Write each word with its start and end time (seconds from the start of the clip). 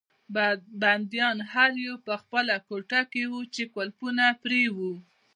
بندیان 0.81 1.37
هر 1.53 1.71
یو 1.85 1.95
په 2.05 2.13
خپله 2.21 2.55
کوټه 2.67 3.01
کې 3.11 3.23
وو 3.31 3.41
چې 3.53 3.63
قلفونه 3.75 4.25
پرې 4.43 4.63
وو. 4.75 4.93